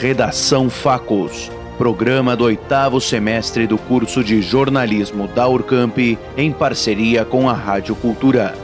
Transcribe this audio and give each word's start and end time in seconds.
Redação 0.00 0.70
Facos, 0.70 1.50
programa 1.76 2.34
do 2.34 2.44
oitavo 2.44 2.98
semestre 3.02 3.66
do 3.66 3.76
curso 3.76 4.24
de 4.24 4.40
jornalismo 4.40 5.28
da 5.28 5.46
Urcamp, 5.46 5.98
em 6.38 6.50
parceria 6.50 7.22
com 7.22 7.50
a 7.50 7.52
Rádio 7.52 7.94
Cultura. 7.94 8.54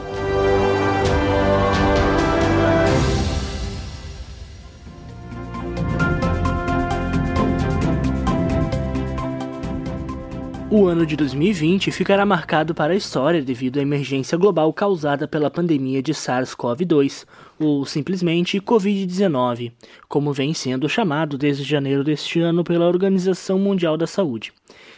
O 10.71 10.87
ano 10.87 11.05
de 11.05 11.15
2020 11.15 11.91
ficará 11.91 12.25
marcado 12.25 12.73
para 12.73 12.93
a 12.93 12.95
história 12.95 13.43
devido 13.43 13.77
à 13.77 13.81
emergência 13.83 14.37
global 14.37 14.73
causada 14.73 15.27
pela 15.27 15.51
pandemia 15.51 16.01
de 16.01 16.13
SARS-CoV-2, 16.13 17.25
ou 17.59 17.85
simplesmente 17.85 18.61
Covid-19, 18.61 19.71
como 20.07 20.33
vem 20.33 20.53
sendo 20.53 20.87
chamado 20.87 21.37
desde 21.37 21.63
janeiro 21.63 22.03
deste 22.03 22.39
ano 22.39 22.63
pela 22.63 22.87
Organização 22.87 23.57
Mundial 23.57 23.97
da 23.97 24.07
Saúde. 24.07 24.53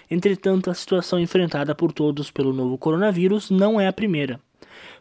Entretanto, 0.09 0.70
a 0.70 0.73
situação 0.73 1.20
enfrentada 1.20 1.73
por 1.75 1.91
todos 1.91 2.31
pelo 2.31 2.51
novo 2.51 2.77
coronavírus 2.77 3.49
não 3.49 3.79
é 3.79 3.87
a 3.87 3.93
primeira. 3.93 4.39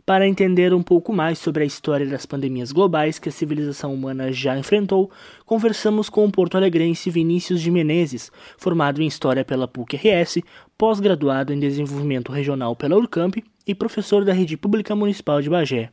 Para 0.09 0.27
entender 0.27 0.73
um 0.73 0.83
pouco 0.83 1.13
mais 1.13 1.39
sobre 1.39 1.63
a 1.63 1.67
história 1.67 2.07
das 2.07 2.25
pandemias 2.25 2.73
globais 2.73 3.19
que 3.19 3.29
a 3.29 3.33
civilização 3.33 3.93
humana 3.93 4.33
já 4.33 4.59
enfrentou, 4.59 5.11
conversamos 5.45 6.09
com 6.09 6.25
o 6.25 6.33
porto-alegrense 6.33 7.11
Vinícius 7.11 7.61
de 7.61 7.71
Menezes, 7.71 8.33
formado 8.57 9.03
em 9.03 9.07
História 9.07 9.45
pela 9.45 9.69
PUC-RS, 9.69 10.39
pós-graduado 10.79 11.53
em 11.53 11.61
Desenvolvimento 11.61 12.33
Regional 12.33 12.75
pela 12.75 12.97
Urcamp 12.97 13.37
e 13.67 13.75
professor 13.75 14.25
da 14.25 14.33
Rede 14.33 14.57
Pública 14.57 14.97
Municipal 14.97 15.43
de 15.43 15.51
Bagé. 15.51 15.91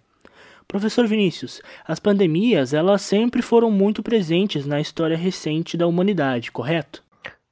Professor 0.68 1.08
Vinícius, 1.08 1.62
as 1.88 2.00
pandemias 2.00 2.74
elas 2.74 3.02
sempre 3.02 3.42
foram 3.42 3.70
muito 3.70 4.02
presentes 4.02 4.66
na 4.66 4.82
história 4.82 5.16
recente 5.16 5.78
da 5.78 5.88
humanidade, 5.88 6.52
correto? 6.52 7.04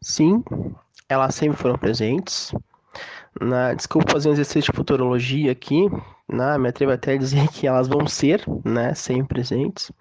Sim, 0.01 0.43
elas 1.07 1.35
sempre 1.35 1.57
foram 1.57 1.77
presentes. 1.77 2.53
Na, 3.39 3.73
desculpa 3.73 4.11
fazer 4.11 4.29
um 4.29 4.33
exercício 4.33 4.71
de 4.71 4.77
futurologia 4.77 5.51
aqui, 5.51 5.87
né? 6.27 6.57
me 6.57 6.69
atrevo 6.69 6.91
até 6.91 7.13
a 7.13 7.17
dizer 7.17 7.47
que 7.49 7.65
elas 7.65 7.87
vão 7.87 8.07
ser 8.07 8.43
né, 8.63 8.93
sempre 8.93 9.27
presentes. 9.29 9.91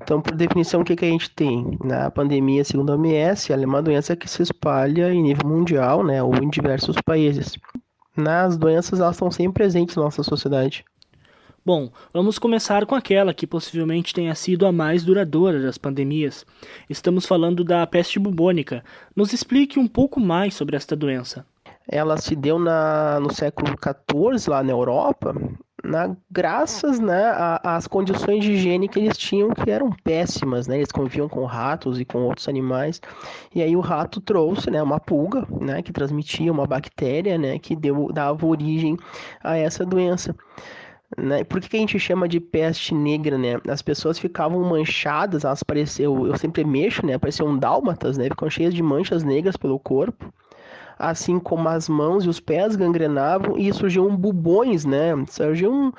Então, 0.00 0.20
por 0.20 0.34
definição, 0.34 0.80
o 0.80 0.84
que, 0.84 0.94
que 0.94 1.04
a 1.04 1.08
gente 1.08 1.30
tem? 1.30 1.76
Na 1.82 2.10
pandemia, 2.10 2.64
segundo 2.64 2.92
a 2.92 2.96
OMS, 2.96 3.52
ela 3.52 3.62
é 3.62 3.66
uma 3.66 3.82
doença 3.82 4.14
que 4.14 4.30
se 4.30 4.42
espalha 4.42 5.12
em 5.12 5.22
nível 5.22 5.48
mundial, 5.48 6.04
né, 6.04 6.22
ou 6.22 6.34
em 6.36 6.48
diversos 6.48 6.96
países. 7.04 7.58
Nas 8.16 8.56
doenças, 8.56 9.00
elas 9.00 9.16
estão 9.16 9.30
sempre 9.30 9.54
presentes 9.54 9.96
na 9.96 10.04
nossa 10.04 10.22
sociedade. 10.22 10.84
Bom, 11.68 11.90
vamos 12.14 12.38
começar 12.38 12.86
com 12.86 12.94
aquela 12.94 13.34
que 13.34 13.46
possivelmente 13.46 14.14
tenha 14.14 14.34
sido 14.34 14.64
a 14.64 14.72
mais 14.72 15.04
duradoura 15.04 15.60
das 15.60 15.76
pandemias. 15.76 16.46
Estamos 16.88 17.26
falando 17.26 17.62
da 17.62 17.86
peste 17.86 18.18
bubônica. 18.18 18.82
Nos 19.14 19.34
explique 19.34 19.78
um 19.78 19.86
pouco 19.86 20.18
mais 20.18 20.54
sobre 20.54 20.76
esta 20.76 20.96
doença 20.96 21.44
ela 21.88 22.18
se 22.18 22.36
deu 22.36 22.58
na, 22.58 23.18
no 23.18 23.32
século 23.32 23.70
XIV 23.70 24.50
lá 24.50 24.62
na 24.62 24.72
Europa, 24.72 25.34
na, 25.82 26.14
graças 26.30 27.00
né, 27.00 27.32
às 27.64 27.86
condições 27.86 28.44
de 28.44 28.52
higiene 28.52 28.88
que 28.88 28.98
eles 28.98 29.16
tinham, 29.16 29.50
que 29.50 29.70
eram 29.70 29.90
péssimas. 30.04 30.66
Né? 30.66 30.76
Eles 30.76 30.92
conviviam 30.92 31.28
com 31.28 31.46
ratos 31.46 31.98
e 31.98 32.04
com 32.04 32.18
outros 32.18 32.46
animais. 32.46 33.00
E 33.54 33.62
aí 33.62 33.74
o 33.74 33.80
rato 33.80 34.20
trouxe 34.20 34.70
né, 34.70 34.82
uma 34.82 35.00
pulga 35.00 35.46
né, 35.60 35.80
que 35.80 35.92
transmitia 35.92 36.52
uma 36.52 36.66
bactéria 36.66 37.38
né, 37.38 37.58
que 37.58 37.74
deu, 37.74 38.12
dava 38.12 38.46
origem 38.46 38.98
a 39.42 39.56
essa 39.56 39.86
doença. 39.86 40.36
Né? 41.16 41.42
Por 41.44 41.60
que, 41.60 41.68
que, 41.68 41.76
a 41.76 41.80
gente 41.80 41.98
chama 41.98 42.28
de 42.28 42.38
peste 42.38 42.94
negra, 42.94 43.38
né? 43.38 43.58
As 43.68 43.80
pessoas 43.80 44.18
ficavam 44.18 44.62
manchadas, 44.62 45.44
elas 45.44 45.62
pareciam, 45.62 46.26
eu 46.26 46.36
sempre 46.36 46.64
mexo, 46.64 47.04
né? 47.04 47.16
Pareciam 47.18 47.56
dálmatas, 47.56 48.18
né? 48.18 48.24
Ficam 48.24 48.50
cheias 48.50 48.74
de 48.74 48.82
manchas 48.82 49.24
negras 49.24 49.56
pelo 49.56 49.78
corpo 49.78 50.32
assim 50.98 51.38
como 51.38 51.68
as 51.68 51.88
mãos 51.88 52.24
e 52.24 52.28
os 52.28 52.40
pés 52.40 52.74
gangrenavam 52.74 53.56
e 53.56 53.72
surgiam 53.72 54.14
bubões, 54.16 54.84
né? 54.84 55.12
Surgiam 55.28 55.94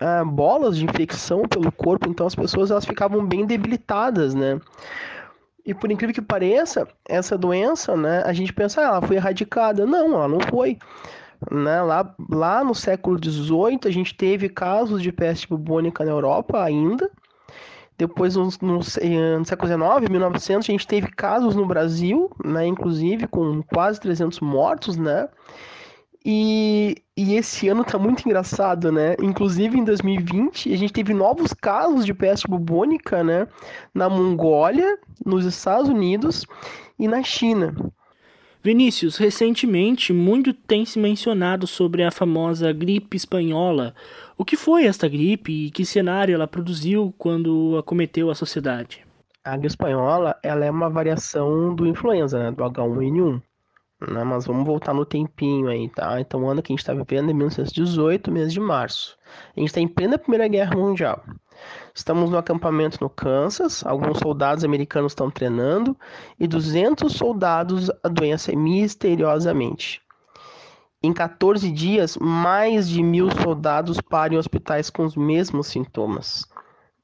ah, 0.00 0.24
bolas 0.24 0.76
de 0.76 0.84
infecção 0.84 1.42
pelo 1.42 1.72
corpo, 1.72 2.08
então 2.08 2.26
as 2.26 2.34
pessoas 2.34 2.70
elas 2.70 2.84
ficavam 2.84 3.26
bem 3.26 3.44
debilitadas, 3.44 4.34
né? 4.34 4.60
E 5.66 5.72
por 5.74 5.90
incrível 5.90 6.14
que 6.14 6.22
pareça, 6.22 6.86
essa 7.08 7.38
doença, 7.38 7.96
né, 7.96 8.22
a 8.26 8.32
gente 8.34 8.52
pensa, 8.52 8.82
ah, 8.82 8.84
ela 8.84 9.02
foi 9.02 9.16
erradicada. 9.16 9.86
Não, 9.86 10.14
ela 10.14 10.28
não 10.28 10.40
foi. 10.40 10.78
Né? 11.50 11.82
Lá, 11.82 12.14
lá 12.30 12.64
no 12.64 12.74
século 12.74 13.18
XVIII, 13.22 13.80
a 13.84 13.90
gente 13.90 14.14
teve 14.14 14.48
casos 14.48 15.02
de 15.02 15.12
peste 15.12 15.48
bubônica 15.48 16.04
na 16.04 16.10
Europa 16.10 16.62
ainda, 16.62 17.10
depois, 17.96 18.34
no, 18.34 18.48
no, 18.60 18.78
no 18.78 18.82
século 18.82 19.68
XIX, 19.68 20.10
1900, 20.10 20.68
a 20.68 20.72
gente 20.72 20.86
teve 20.86 21.08
casos 21.12 21.54
no 21.54 21.64
Brasil, 21.64 22.28
né, 22.44 22.66
inclusive 22.66 23.28
com 23.28 23.62
quase 23.62 24.00
300 24.00 24.40
mortos, 24.40 24.96
né? 24.96 25.28
E, 26.26 26.96
e 27.16 27.34
esse 27.34 27.68
ano 27.68 27.84
tá 27.84 27.98
muito 27.98 28.24
engraçado, 28.26 28.90
né? 28.90 29.14
Inclusive 29.20 29.78
em 29.78 29.84
2020, 29.84 30.72
a 30.72 30.76
gente 30.76 30.92
teve 30.92 31.12
novos 31.12 31.52
casos 31.52 32.06
de 32.06 32.14
peste 32.14 32.48
bubônica, 32.48 33.22
né? 33.22 33.46
Na 33.92 34.08
Mongólia, 34.08 34.98
nos 35.24 35.44
Estados 35.44 35.88
Unidos 35.88 36.46
e 36.98 37.06
na 37.06 37.22
China. 37.22 37.74
Vinícius, 38.64 39.18
recentemente 39.18 40.10
muito 40.10 40.54
tem 40.54 40.86
se 40.86 40.98
mencionado 40.98 41.66
sobre 41.66 42.02
a 42.02 42.10
famosa 42.10 42.72
gripe 42.72 43.14
espanhola. 43.14 43.94
O 44.38 44.44
que 44.44 44.56
foi 44.56 44.86
esta 44.86 45.06
gripe 45.06 45.66
e 45.66 45.70
que 45.70 45.84
cenário 45.84 46.34
ela 46.34 46.46
produziu 46.46 47.14
quando 47.18 47.76
acometeu 47.78 48.30
a 48.30 48.34
sociedade? 48.34 49.04
A 49.44 49.50
gripe 49.50 49.66
espanhola 49.66 50.34
ela 50.42 50.64
é 50.64 50.70
uma 50.70 50.88
variação 50.88 51.74
do 51.74 51.86
influenza, 51.86 52.38
né, 52.38 52.50
do 52.50 52.64
H1N1. 52.64 53.42
Né, 54.08 54.24
mas 54.24 54.46
vamos 54.46 54.66
voltar 54.66 54.92
no 54.92 55.04
tempinho 55.04 55.68
aí, 55.68 55.88
tá? 55.88 56.20
Então 56.20 56.42
o 56.42 56.48
ano 56.48 56.62
que 56.62 56.72
a 56.72 56.74
gente 56.74 56.80
está 56.80 56.92
vivendo 56.92 57.30
é 57.30 57.32
1918, 57.32 58.30
mês 58.30 58.52
de 58.52 58.60
março. 58.60 59.16
A 59.56 59.60
gente 59.60 59.68
está 59.68 59.80
em 59.80 59.88
plena 59.88 60.18
Primeira 60.18 60.48
Guerra 60.48 60.76
Mundial. 60.76 61.22
Estamos 61.94 62.30
no 62.30 62.36
acampamento 62.36 62.98
no 63.00 63.08
Kansas, 63.08 63.84
alguns 63.86 64.18
soldados 64.18 64.64
americanos 64.64 65.12
estão 65.12 65.30
treinando 65.30 65.96
e 66.38 66.46
200 66.46 67.12
soldados 67.12 67.90
adoecem 68.02 68.56
misteriosamente. 68.56 70.02
Em 71.02 71.12
14 71.12 71.70
dias, 71.70 72.16
mais 72.16 72.88
de 72.88 73.02
mil 73.02 73.30
soldados 73.30 74.00
param 74.00 74.34
em 74.34 74.38
hospitais 74.38 74.90
com 74.90 75.04
os 75.04 75.16
mesmos 75.16 75.68
sintomas. 75.68 76.48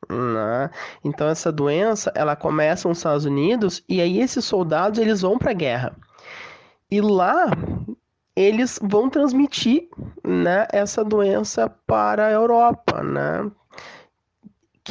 Né? 0.09 0.71
Então 1.05 1.29
essa 1.29 1.53
doença 1.53 2.11
ela 2.17 2.35
começa 2.35 2.89
nos 2.89 2.99
Estados 2.99 3.25
Unidos 3.25 3.85
e 3.89 4.01
aí 4.01 4.21
esses 4.21 4.45
soldados 4.45 4.99
eles 4.99 5.21
vão 5.21 5.39
para 5.39 5.53
a 5.53 5.55
guerra 5.55 5.97
e 6.91 7.01
lá 7.01 7.51
eles 8.35 8.79
vão 8.83 9.11
transmitir 9.11 9.89
né, 10.25 10.67
essa 10.73 11.05
doença 11.05 11.69
para 11.87 12.27
a 12.27 12.31
Europa, 12.31 13.03
né? 13.03 13.51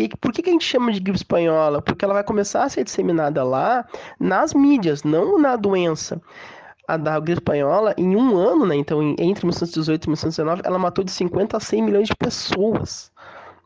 que, 0.08 0.18
por 0.18 0.32
que, 0.32 0.42
que 0.42 0.50
a 0.50 0.54
gente 0.54 0.66
chama 0.66 0.92
de 0.92 1.00
gripe 1.00 1.18
espanhola? 1.18 1.82
Porque 1.82 2.06
ela 2.06 2.14
vai 2.14 2.24
começar 2.24 2.64
a 2.64 2.70
ser 2.70 2.84
disseminada 2.84 3.44
lá 3.44 3.86
nas 4.20 4.54
mídias, 4.54 5.04
não 5.04 5.38
na 5.38 5.56
doença. 5.56 6.22
A 6.88 6.98
da 6.98 7.20
gripe 7.20 7.42
espanhola, 7.42 7.94
em 7.98 8.16
um 8.16 8.38
ano, 8.38 8.66
né, 8.66 8.76
então 8.76 9.02
entre 9.02 9.46
1918 9.46 10.06
e 10.06 10.08
1919, 10.08 10.62
ela 10.64 10.80
matou 10.80 11.04
de 11.04 11.12
50 11.12 11.58
a 11.58 11.60
100 11.60 11.84
milhões 11.84 12.08
de 12.08 12.16
pessoas. 12.16 13.12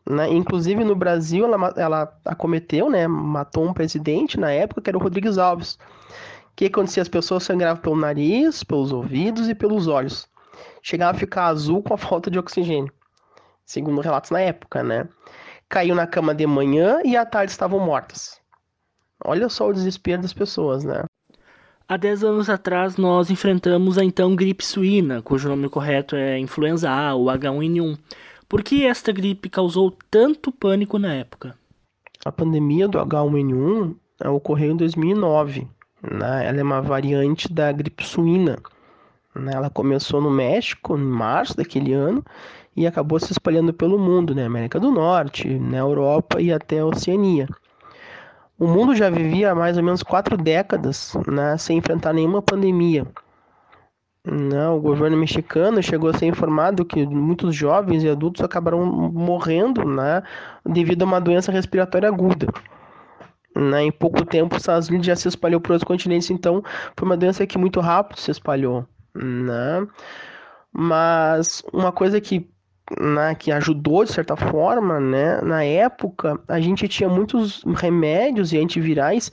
Né? 0.08 0.28
Inclusive 0.30 0.84
no 0.84 0.94
Brasil, 0.94 1.44
ela, 1.44 1.72
ela 1.76 2.18
acometeu, 2.24 2.90
né, 2.90 3.06
matou 3.06 3.64
um 3.64 3.72
presidente 3.72 4.38
na 4.38 4.50
época, 4.50 4.82
que 4.82 4.90
era 4.90 4.98
o 4.98 5.00
Rodrigues 5.00 5.38
Alves. 5.38 5.78
O 6.54 6.56
que 6.56 6.66
acontecia? 6.66 7.02
As 7.02 7.08
pessoas 7.08 7.42
sangravam 7.42 7.82
pelo 7.82 7.96
nariz, 7.96 8.62
pelos 8.62 8.92
ouvidos 8.92 9.48
e 9.48 9.54
pelos 9.54 9.88
olhos. 9.88 10.28
Chegava 10.82 11.16
a 11.16 11.20
ficar 11.20 11.46
azul 11.46 11.82
com 11.82 11.94
a 11.94 11.98
falta 11.98 12.30
de 12.30 12.38
oxigênio, 12.38 12.92
segundo 13.66 14.00
relatos 14.00 14.30
na 14.30 14.40
época, 14.40 14.82
né? 14.82 15.08
caiu 15.68 15.94
na 15.96 16.06
cama 16.06 16.32
de 16.32 16.46
manhã 16.46 17.00
e 17.04 17.16
à 17.16 17.26
tarde 17.26 17.50
estavam 17.50 17.80
mortas. 17.80 18.40
Olha 19.24 19.48
só 19.48 19.68
o 19.68 19.72
desespero 19.72 20.22
das 20.22 20.32
pessoas, 20.32 20.84
né? 20.84 21.02
Há 21.88 21.96
10 21.96 22.22
anos 22.22 22.48
atrás, 22.48 22.96
nós 22.96 23.28
enfrentamos 23.28 23.98
a 23.98 24.04
então 24.04 24.36
gripe 24.36 24.64
suína, 24.64 25.20
cujo 25.20 25.48
nome 25.48 25.68
correto 25.68 26.14
é 26.14 26.38
influenza 26.38 26.88
A 26.88 27.14
ou 27.14 27.26
H1N1. 27.26 27.98
Por 28.48 28.62
que 28.62 28.86
esta 28.86 29.10
gripe 29.10 29.50
causou 29.50 29.96
tanto 30.08 30.52
pânico 30.52 30.96
na 30.96 31.12
época? 31.12 31.58
A 32.24 32.30
pandemia 32.30 32.86
do 32.86 32.98
H1N1 32.98 33.96
né, 34.22 34.28
ocorreu 34.30 34.70
em 34.70 34.76
2009. 34.76 35.66
Né? 36.10 36.46
Ela 36.46 36.60
é 36.60 36.62
uma 36.62 36.82
variante 36.82 37.52
da 37.52 37.72
gripe 37.72 38.04
suína. 38.06 38.58
Né? 39.34 39.52
Ela 39.54 39.70
começou 39.70 40.20
no 40.20 40.30
México, 40.30 40.96
em 40.96 41.02
março 41.02 41.56
daquele 41.56 41.92
ano, 41.92 42.24
e 42.76 42.86
acabou 42.86 43.18
se 43.18 43.32
espalhando 43.32 43.72
pelo 43.72 43.98
mundo, 43.98 44.34
né? 44.34 44.44
América 44.46 44.80
do 44.80 44.90
Norte, 44.90 45.48
na 45.58 45.78
Europa 45.78 46.40
e 46.40 46.52
até 46.52 46.80
a 46.80 46.86
Oceania. 46.86 47.48
O 48.58 48.66
mundo 48.66 48.94
já 48.94 49.10
vivia 49.10 49.50
há 49.50 49.54
mais 49.54 49.76
ou 49.76 49.82
menos 49.82 50.02
quatro 50.02 50.36
décadas 50.36 51.12
né, 51.26 51.56
sem 51.58 51.78
enfrentar 51.78 52.12
nenhuma 52.12 52.40
pandemia. 52.40 53.04
Né? 54.24 54.68
O 54.68 54.80
governo 54.80 55.16
mexicano 55.16 55.82
chegou 55.82 56.08
a 56.08 56.14
ser 56.14 56.26
informado 56.26 56.84
que 56.84 57.04
muitos 57.04 57.54
jovens 57.54 58.04
e 58.04 58.08
adultos 58.08 58.42
acabaram 58.42 58.86
morrendo 58.86 59.84
né, 59.84 60.22
devido 60.64 61.02
a 61.02 61.04
uma 61.04 61.20
doença 61.20 61.50
respiratória 61.50 62.08
aguda. 62.08 62.46
Né? 63.54 63.84
Em 63.84 63.92
pouco 63.92 64.24
tempo, 64.24 64.56
Estados 64.56 64.88
Unidos 64.88 65.06
já 65.06 65.16
se 65.16 65.28
espalhou 65.28 65.60
para 65.60 65.72
outros 65.72 65.86
continentes, 65.86 66.30
então 66.30 66.62
foi 66.96 67.06
uma 67.06 67.16
doença 67.16 67.46
que 67.46 67.58
muito 67.58 67.80
rápido 67.80 68.18
se 68.18 68.30
espalhou. 68.30 68.86
Né? 69.14 69.86
Mas 70.72 71.62
uma 71.72 71.92
coisa 71.92 72.20
que, 72.20 72.50
né, 73.00 73.34
que 73.36 73.52
ajudou 73.52 74.04
de 74.04 74.12
certa 74.12 74.34
forma, 74.36 74.98
né, 74.98 75.40
na 75.40 75.62
época, 75.62 76.40
a 76.48 76.58
gente 76.60 76.88
tinha 76.88 77.08
muitos 77.08 77.62
remédios 77.76 78.52
e 78.52 78.58
antivirais 78.58 79.30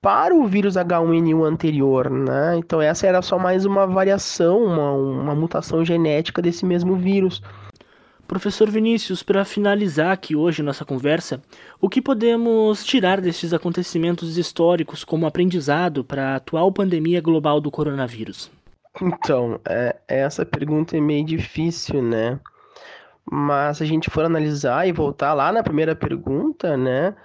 para 0.00 0.34
o 0.34 0.46
vírus 0.46 0.76
H1N1 0.76 1.44
anterior, 1.44 2.08
né? 2.08 2.56
Então 2.56 2.80
essa 2.80 3.06
era 3.06 3.20
só 3.20 3.38
mais 3.38 3.66
uma 3.66 3.86
variação, 3.86 4.64
uma, 4.64 4.92
uma 4.92 5.34
mutação 5.34 5.84
genética 5.84 6.40
desse 6.40 6.64
mesmo 6.64 6.96
vírus. 6.96 7.42
Professor 8.30 8.70
Vinícius, 8.70 9.24
para 9.24 9.44
finalizar 9.44 10.12
aqui 10.12 10.36
hoje 10.36 10.62
nossa 10.62 10.84
conversa, 10.84 11.42
o 11.80 11.88
que 11.88 12.00
podemos 12.00 12.84
tirar 12.84 13.20
desses 13.20 13.52
acontecimentos 13.52 14.38
históricos 14.38 15.02
como 15.02 15.26
aprendizado 15.26 16.04
para 16.04 16.28
a 16.28 16.36
atual 16.36 16.70
pandemia 16.70 17.20
global 17.20 17.60
do 17.60 17.72
coronavírus? 17.72 18.48
Então, 19.02 19.60
é, 19.68 19.96
essa 20.06 20.46
pergunta 20.46 20.96
é 20.96 21.00
meio 21.00 21.24
difícil, 21.24 22.00
né? 22.00 22.38
Mas 23.28 23.78
se 23.78 23.82
a 23.82 23.86
gente 23.86 24.08
for 24.08 24.24
analisar 24.24 24.86
e 24.86 24.92
voltar 24.92 25.34
lá 25.34 25.50
na 25.50 25.64
primeira 25.64 25.96
pergunta, 25.96 26.76
né? 26.76 27.16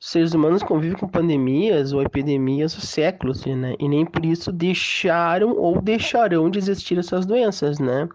Os 0.00 0.10
seres 0.10 0.34
humanos 0.34 0.64
convivem 0.64 0.98
com 0.98 1.06
pandemias 1.06 1.92
ou 1.92 2.02
epidemias 2.02 2.76
há 2.76 2.80
séculos, 2.80 3.46
né? 3.46 3.76
E 3.78 3.88
nem 3.88 4.04
por 4.04 4.26
isso 4.26 4.50
deixaram 4.50 5.56
ou 5.56 5.80
deixarão 5.80 6.50
de 6.50 6.58
existir 6.58 6.98
essas 6.98 7.24
doenças, 7.24 7.78
né? 7.78 8.08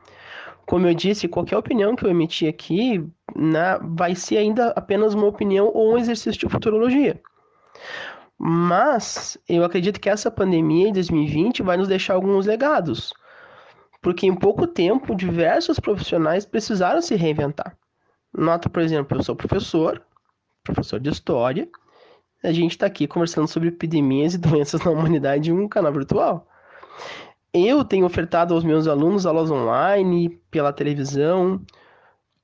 Como 0.66 0.88
eu 0.88 0.94
disse, 0.94 1.28
qualquer 1.28 1.58
opinião 1.58 1.96
que 1.96 2.06
eu 2.06 2.10
emitir 2.10 2.50
aqui 2.50 3.08
né, 3.36 3.78
vai 3.82 4.16
ser 4.16 4.38
ainda 4.38 4.70
apenas 4.70 5.14
uma 5.14 5.28
opinião 5.28 5.72
ou 5.74 5.94
um 5.94 5.98
exercício 5.98 6.40
de 6.40 6.50
futurologia. 6.50 7.22
Mas 8.38 9.38
eu 9.48 9.64
acredito 9.64 10.00
que 10.00 10.10
essa 10.10 10.30
pandemia 10.30 10.90
em 10.90 10.94
2020 10.94 11.64
vai 11.64 11.78
nos 11.78 11.88
deixar 11.88 12.16
alguns 12.16 12.46
legados. 12.46 13.14
Porque 14.02 14.26
em 14.26 14.36
pouco 14.36 14.68
tempo, 14.68 15.16
diversos 15.16 15.80
profissionais 15.80 16.46
precisaram 16.46 17.02
se 17.02 17.16
reinventar. 17.16 17.78
Nota, 18.34 18.70
por 18.70 18.82
exemplo, 18.82 19.18
eu 19.18 19.24
sou 19.24 19.36
professor, 19.36 20.02
professor 20.64 21.00
de 21.00 21.10
história. 21.10 21.68
A 22.44 22.52
gente 22.52 22.72
está 22.72 22.86
aqui 22.86 23.08
conversando 23.08 23.48
sobre 23.48 23.70
epidemias 23.70 24.34
e 24.34 24.38
doenças 24.40 24.84
na 24.84 24.92
humanidade 24.92 25.50
em 25.50 25.54
um 25.54 25.68
canal 25.68 25.94
virtual. 25.94 26.48
Eu 27.58 27.86
tenho 27.86 28.06
ofertado 28.06 28.54
aos 28.54 28.66
meus 28.66 28.86
alunos 28.86 29.26
aulas 29.26 29.50
online, 29.50 30.28
pela 30.52 30.74
televisão. 30.74 31.62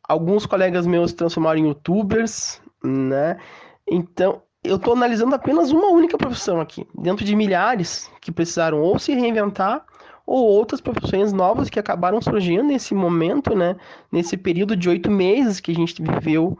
Alguns 0.07 0.45
colegas 0.45 0.87
meus 0.87 1.11
transformaram 1.11 1.59
em 1.59 1.67
youtubers, 1.67 2.61
né? 2.81 3.37
Então, 3.85 4.41
eu 4.63 4.77
estou 4.77 4.93
analisando 4.93 5.35
apenas 5.35 5.69
uma 5.69 5.87
única 5.87 6.17
profissão 6.17 6.61
aqui, 6.61 6.87
dentro 6.97 7.25
de 7.25 7.35
milhares 7.35 8.09
que 8.21 8.31
precisaram 8.31 8.79
ou 8.79 8.97
se 8.97 9.13
reinventar 9.13 9.85
ou 10.25 10.47
outras 10.47 10.79
profissões 10.79 11.33
novas 11.33 11.69
que 11.69 11.77
acabaram 11.77 12.21
surgindo 12.21 12.63
nesse 12.63 12.95
momento, 12.95 13.53
né? 13.53 13.75
Nesse 14.09 14.37
período 14.37 14.77
de 14.77 14.87
oito 14.87 15.11
meses 15.11 15.59
que 15.59 15.71
a 15.71 15.75
gente 15.75 16.01
viveu 16.01 16.57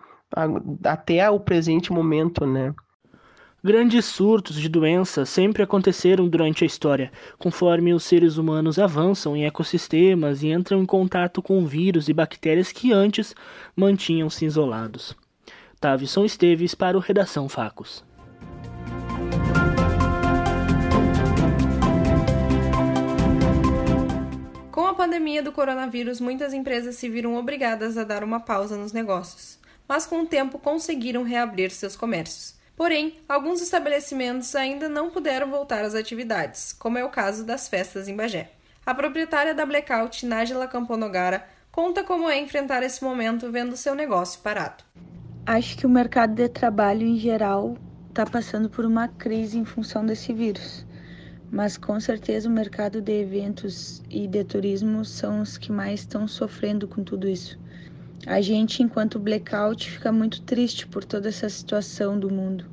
até 0.83 1.29
o 1.29 1.39
presente 1.39 1.93
momento, 1.93 2.45
né? 2.45 2.75
Grandes 3.63 4.05
surtos 4.05 4.55
de 4.55 4.67
doença 4.67 5.23
sempre 5.23 5.61
aconteceram 5.61 6.27
durante 6.27 6.63
a 6.63 6.67
história, 6.67 7.11
conforme 7.37 7.93
os 7.93 8.03
seres 8.03 8.37
humanos 8.37 8.79
avançam 8.79 9.37
em 9.37 9.45
ecossistemas 9.45 10.41
e 10.41 10.47
entram 10.47 10.81
em 10.81 10.85
contato 10.85 11.43
com 11.43 11.63
vírus 11.63 12.09
e 12.09 12.13
bactérias 12.13 12.71
que 12.71 12.91
antes 12.91 13.35
mantinham-se 13.75 14.45
isolados. 14.45 15.15
Tavison 15.79 16.25
Esteves 16.25 16.73
para 16.73 16.97
o 16.97 16.99
Redação 16.99 17.47
Facos. 17.47 18.03
Com 24.71 24.87
a 24.87 24.95
pandemia 24.95 25.43
do 25.43 25.51
coronavírus, 25.51 26.19
muitas 26.19 26.51
empresas 26.51 26.95
se 26.95 27.07
viram 27.07 27.35
obrigadas 27.35 27.95
a 27.95 28.03
dar 28.03 28.23
uma 28.23 28.39
pausa 28.39 28.75
nos 28.75 28.91
negócios, 28.91 29.59
mas 29.87 30.07
com 30.07 30.23
o 30.23 30.25
tempo 30.25 30.57
conseguiram 30.57 31.21
reabrir 31.21 31.69
seus 31.69 31.95
comércios. 31.95 32.59
Porém, 32.81 33.17
alguns 33.29 33.61
estabelecimentos 33.61 34.55
ainda 34.55 34.89
não 34.89 35.11
puderam 35.11 35.51
voltar 35.51 35.85
às 35.85 35.93
atividades, 35.93 36.73
como 36.73 36.97
é 36.97 37.05
o 37.05 37.11
caso 37.11 37.45
das 37.45 37.67
festas 37.67 38.07
em 38.07 38.15
Bagé. 38.15 38.53
A 38.83 38.95
proprietária 38.95 39.53
da 39.53 39.67
Blackout, 39.67 40.25
Nájila 40.25 40.67
Camponogara, 40.67 41.45
conta 41.71 42.03
como 42.03 42.27
é 42.27 42.39
enfrentar 42.39 42.81
esse 42.81 43.03
momento 43.03 43.51
vendo 43.51 43.77
seu 43.77 43.93
negócio 43.93 44.41
parado. 44.41 44.83
Acho 45.45 45.77
que 45.77 45.85
o 45.85 45.89
mercado 45.89 46.33
de 46.33 46.49
trabalho 46.49 47.05
em 47.05 47.19
geral 47.19 47.77
está 48.09 48.25
passando 48.25 48.67
por 48.67 48.83
uma 48.83 49.07
crise 49.07 49.59
em 49.59 49.63
função 49.63 50.03
desse 50.03 50.33
vírus, 50.33 50.83
mas 51.51 51.77
com 51.77 51.99
certeza 51.99 52.49
o 52.49 52.51
mercado 52.51 52.99
de 52.99 53.11
eventos 53.11 54.01
e 54.09 54.25
de 54.27 54.43
turismo 54.43 55.05
são 55.05 55.41
os 55.41 55.55
que 55.55 55.71
mais 55.71 55.99
estão 55.99 56.27
sofrendo 56.27 56.87
com 56.87 57.03
tudo 57.03 57.29
isso. 57.29 57.59
A 58.27 58.39
gente, 58.39 58.83
enquanto 58.83 59.17
blackout, 59.17 59.89
fica 59.89 60.11
muito 60.11 60.41
triste 60.43 60.85
por 60.85 61.03
toda 61.03 61.29
essa 61.29 61.49
situação 61.49 62.19
do 62.19 62.29
mundo 62.29 62.65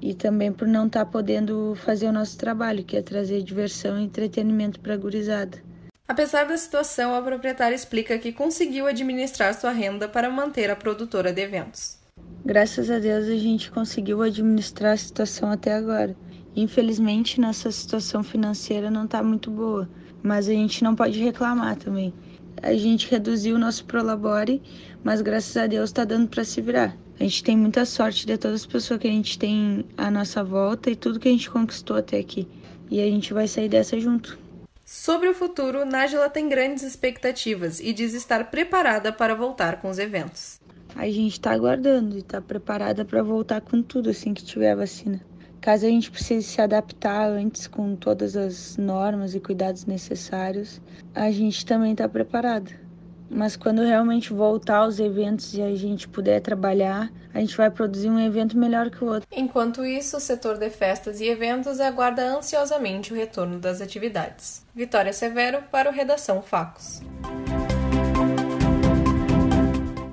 e 0.00 0.14
também 0.14 0.52
por 0.52 0.68
não 0.68 0.86
estar 0.86 1.04
tá 1.04 1.10
podendo 1.10 1.74
fazer 1.84 2.06
o 2.06 2.12
nosso 2.12 2.38
trabalho, 2.38 2.84
que 2.84 2.96
é 2.96 3.02
trazer 3.02 3.42
diversão 3.42 3.98
e 3.98 4.04
entretenimento 4.04 4.78
para 4.78 4.94
a 4.94 4.96
gurizada. 4.96 5.58
Apesar 6.06 6.44
da 6.44 6.56
situação, 6.56 7.14
a 7.14 7.20
proprietária 7.20 7.74
explica 7.74 8.16
que 8.18 8.32
conseguiu 8.32 8.86
administrar 8.86 9.52
sua 9.52 9.72
renda 9.72 10.08
para 10.08 10.30
manter 10.30 10.70
a 10.70 10.76
produtora 10.76 11.32
de 11.32 11.42
eventos. 11.42 11.98
Graças 12.44 12.88
a 12.90 13.00
Deus 13.00 13.26
a 13.26 13.36
gente 13.36 13.70
conseguiu 13.70 14.22
administrar 14.22 14.92
a 14.92 14.96
situação 14.96 15.50
até 15.50 15.74
agora. 15.74 16.16
Infelizmente, 16.54 17.40
nossa 17.40 17.70
situação 17.70 18.22
financeira 18.22 18.90
não 18.90 19.04
está 19.04 19.22
muito 19.22 19.50
boa, 19.50 19.88
mas 20.22 20.48
a 20.48 20.52
gente 20.52 20.82
não 20.82 20.94
pode 20.94 21.18
reclamar 21.18 21.76
também 21.76 22.14
a 22.62 22.74
gente 22.74 23.10
reduziu 23.10 23.56
o 23.56 23.58
nosso 23.58 23.84
prolabore, 23.84 24.62
mas 25.02 25.20
graças 25.20 25.56
a 25.56 25.66
Deus 25.66 25.90
está 25.90 26.04
dando 26.04 26.28
para 26.28 26.44
se 26.44 26.60
virar. 26.60 26.96
A 27.18 27.24
gente 27.24 27.42
tem 27.42 27.56
muita 27.56 27.84
sorte 27.84 28.26
de 28.26 28.36
todas 28.38 28.60
as 28.60 28.66
pessoas 28.66 29.00
que 29.00 29.08
a 29.08 29.10
gente 29.10 29.38
tem 29.38 29.84
à 29.96 30.10
nossa 30.10 30.44
volta 30.44 30.90
e 30.90 30.96
tudo 30.96 31.18
que 31.18 31.28
a 31.28 31.32
gente 31.32 31.50
conquistou 31.50 31.96
até 31.96 32.18
aqui. 32.18 32.46
E 32.90 33.00
a 33.00 33.06
gente 33.06 33.34
vai 33.34 33.48
sair 33.48 33.68
dessa 33.68 33.98
junto. 33.98 34.38
Sobre 34.84 35.28
o 35.28 35.34
futuro, 35.34 35.84
Nájila 35.84 36.30
tem 36.30 36.48
grandes 36.48 36.82
expectativas 36.82 37.80
e 37.80 37.92
diz 37.92 38.14
estar 38.14 38.50
preparada 38.50 39.12
para 39.12 39.34
voltar 39.34 39.80
com 39.80 39.90
os 39.90 39.98
eventos. 39.98 40.60
A 40.96 41.04
gente 41.06 41.32
está 41.32 41.52
aguardando 41.52 42.16
e 42.16 42.20
está 42.20 42.40
preparada 42.40 43.04
para 43.04 43.22
voltar 43.22 43.60
com 43.60 43.82
tudo 43.82 44.10
assim 44.10 44.32
que 44.32 44.42
tiver 44.42 44.72
a 44.72 44.76
vacina. 44.76 45.20
Caso 45.60 45.86
a 45.86 45.88
gente 45.88 46.10
precise 46.10 46.46
se 46.46 46.60
adaptar 46.60 47.28
antes 47.28 47.66
com 47.66 47.96
todas 47.96 48.36
as 48.36 48.76
normas 48.76 49.34
e 49.34 49.40
cuidados 49.40 49.86
necessários, 49.86 50.80
a 51.14 51.30
gente 51.30 51.66
também 51.66 51.92
está 51.92 52.08
preparado. 52.08 52.72
Mas 53.30 53.56
quando 53.56 53.82
realmente 53.82 54.32
voltar 54.32 54.78
aos 54.78 54.98
eventos 54.98 55.52
e 55.52 55.60
a 55.60 55.74
gente 55.74 56.08
puder 56.08 56.40
trabalhar, 56.40 57.12
a 57.34 57.40
gente 57.40 57.56
vai 57.56 57.70
produzir 57.70 58.08
um 58.08 58.18
evento 58.18 58.56
melhor 58.56 58.88
que 58.88 59.04
o 59.04 59.08
outro. 59.08 59.28
Enquanto 59.30 59.84
isso, 59.84 60.16
o 60.16 60.20
setor 60.20 60.56
de 60.56 60.70
festas 60.70 61.20
e 61.20 61.26
eventos 61.26 61.78
aguarda 61.78 62.36
ansiosamente 62.36 63.12
o 63.12 63.16
retorno 63.16 63.58
das 63.58 63.82
atividades. 63.82 64.64
Vitória 64.74 65.12
Severo 65.12 65.62
para 65.70 65.90
o 65.90 65.92
Redação 65.92 66.40
Facos. 66.40 67.02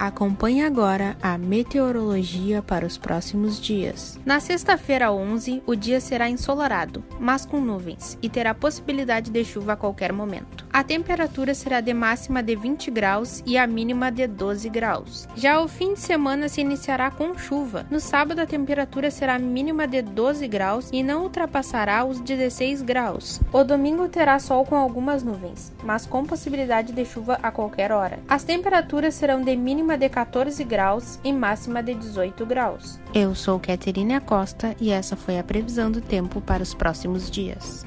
Acompanhe 0.05 0.63
agora 0.63 1.17
a 1.19 1.35
meteorologia 1.35 2.61
para 2.61 2.85
os 2.85 2.95
próximos 2.95 3.59
dias. 3.59 4.19
Na 4.23 4.39
sexta-feira 4.39 5.11
11, 5.11 5.63
o 5.65 5.75
dia 5.75 5.99
será 5.99 6.29
ensolarado, 6.29 7.03
mas 7.19 7.43
com 7.43 7.59
nuvens, 7.59 8.15
e 8.21 8.29
terá 8.29 8.53
possibilidade 8.53 9.31
de 9.31 9.43
chuva 9.43 9.73
a 9.73 9.75
qualquer 9.75 10.13
momento. 10.13 10.63
A 10.71 10.83
temperatura 10.83 11.55
será 11.55 11.81
de 11.81 11.91
máxima 11.91 12.43
de 12.43 12.55
20 12.55 12.91
graus 12.91 13.41
e 13.47 13.57
a 13.57 13.65
mínima 13.65 14.11
de 14.11 14.27
12 14.27 14.69
graus. 14.69 15.27
Já 15.35 15.59
o 15.59 15.67
fim 15.67 15.95
de 15.95 16.01
semana 16.01 16.49
se 16.49 16.61
iniciará 16.61 17.09
com 17.09 17.35
chuva. 17.35 17.87
No 17.89 17.99
sábado, 17.99 18.39
a 18.39 18.45
temperatura 18.45 19.09
será 19.09 19.39
mínima 19.39 19.87
de 19.87 20.03
12 20.03 20.47
graus 20.47 20.87
e 20.93 21.01
não 21.01 21.23
ultrapassará 21.23 22.05
os 22.05 22.19
16 22.19 22.83
graus. 22.83 23.41
O 23.51 23.63
domingo 23.63 24.07
terá 24.07 24.37
sol 24.37 24.65
com 24.65 24.75
algumas 24.75 25.23
nuvens, 25.23 25.73
mas 25.83 26.05
com 26.05 26.23
possibilidade 26.23 26.93
de 26.93 27.05
chuva 27.05 27.39
a 27.41 27.49
qualquer 27.49 27.91
hora. 27.91 28.19
As 28.27 28.43
temperaturas 28.43 29.15
serão 29.15 29.41
de 29.41 29.55
mínima 29.55 29.94
mínima 29.95 29.97
de 29.97 30.09
14 30.09 30.63
graus 30.63 31.19
e 31.23 31.31
máxima 31.31 31.81
de 31.81 31.93
18 31.93 32.45
graus. 32.45 32.99
Eu 33.13 33.33
sou 33.33 33.59
Caterina 33.59 34.19
Costa 34.19 34.75
e 34.79 34.91
essa 34.91 35.15
foi 35.15 35.39
a 35.39 35.43
previsão 35.43 35.89
do 35.89 36.01
tempo 36.01 36.41
para 36.41 36.61
os 36.61 36.73
próximos 36.73 37.31
dias. 37.31 37.85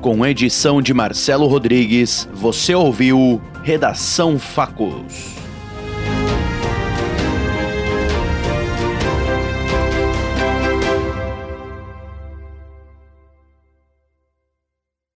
Com 0.00 0.24
edição 0.24 0.80
de 0.80 0.94
Marcelo 0.94 1.46
Rodrigues, 1.48 2.28
você 2.32 2.74
ouviu 2.74 3.42
Redação 3.64 4.38
Facos. 4.38 5.45